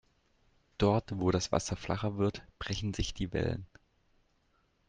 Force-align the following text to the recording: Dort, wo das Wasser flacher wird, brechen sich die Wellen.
Dort, 0.79 1.19
wo 1.19 1.29
das 1.29 1.51
Wasser 1.51 1.75
flacher 1.75 2.17
wird, 2.17 2.41
brechen 2.57 2.91
sich 2.95 3.13
die 3.13 3.33
Wellen. 3.33 3.67